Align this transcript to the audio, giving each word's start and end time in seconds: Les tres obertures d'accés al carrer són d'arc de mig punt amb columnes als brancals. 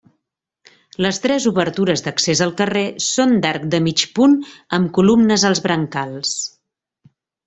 Les 1.05 1.17
tres 1.25 1.43
obertures 1.49 2.01
d'accés 2.07 2.41
al 2.45 2.53
carrer 2.61 2.85
són 3.07 3.35
d'arc 3.43 3.67
de 3.75 3.81
mig 3.89 4.05
punt 4.21 4.33
amb 4.79 4.91
columnes 4.99 5.45
als 5.51 5.63
brancals. 5.67 6.33